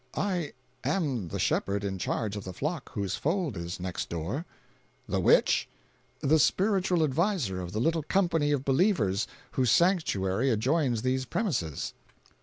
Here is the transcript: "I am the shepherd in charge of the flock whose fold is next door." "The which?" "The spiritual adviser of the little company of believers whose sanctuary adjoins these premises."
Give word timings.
"I 0.17 0.53
am 0.83 1.27
the 1.27 1.37
shepherd 1.37 1.83
in 1.83 1.99
charge 1.99 2.35
of 2.35 2.43
the 2.43 2.53
flock 2.53 2.89
whose 2.93 3.13
fold 3.15 3.55
is 3.55 3.79
next 3.79 4.09
door." 4.09 4.47
"The 5.07 5.19
which?" 5.19 5.69
"The 6.21 6.39
spiritual 6.39 7.03
adviser 7.03 7.61
of 7.61 7.71
the 7.71 7.79
little 7.79 8.01
company 8.01 8.51
of 8.51 8.65
believers 8.65 9.27
whose 9.51 9.69
sanctuary 9.69 10.49
adjoins 10.49 11.03
these 11.03 11.25
premises." 11.25 11.93